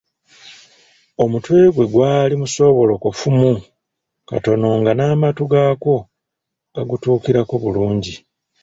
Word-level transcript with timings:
Omutwe 1.23 1.59
gwe 1.75 1.85
gwali 1.93 2.35
musoobolokofumu 2.41 3.51
katono 4.29 4.69
nga 4.79 4.91
n’amatu 4.95 5.41
gaakwo 5.51 5.95
gagutuukirako 6.73 7.53
bulungi. 7.63 8.13